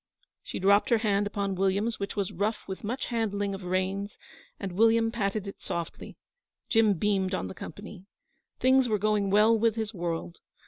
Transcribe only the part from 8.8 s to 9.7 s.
were going well